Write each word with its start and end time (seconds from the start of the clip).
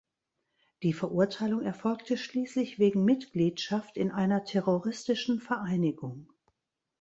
Die 0.81 0.93
Verurteilung 0.93 1.61
erfolgte 1.61 2.17
schließlich 2.17 2.79
wegen 2.79 3.05
Mitgliedschaft 3.05 3.97
in 3.97 4.09
einer 4.09 4.43
terroristischen 4.43 5.39
Vereinigung. 5.39 6.27